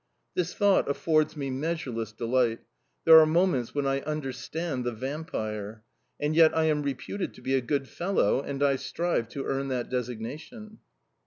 This 0.33 0.55
thought 0.55 0.89
affords 0.89 1.37
me 1.37 1.51
measureless 1.51 2.11
delight: 2.11 2.61
there 3.05 3.19
are 3.19 3.25
moments 3.27 3.75
when 3.75 3.85
I 3.85 3.99
understand 4.01 4.83
the 4.83 4.91
Vampire... 4.91 5.83
And 6.19 6.35
yet 6.35 6.57
I 6.57 6.63
am 6.63 6.81
reputed 6.81 7.35
to 7.35 7.41
be 7.43 7.53
a 7.53 7.61
good 7.61 7.87
fellow, 7.87 8.41
and 8.41 8.63
I 8.63 8.77
strive 8.77 9.29
to 9.29 9.45
earn 9.45 9.67
that 9.67 9.91
designation! 9.91 10.79